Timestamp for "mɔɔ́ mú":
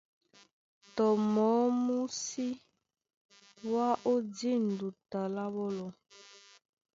1.33-1.97